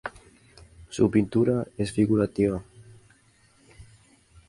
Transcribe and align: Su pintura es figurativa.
Su 0.89 1.11
pintura 1.11 1.63
es 1.77 1.91
figurativa. 1.91 2.63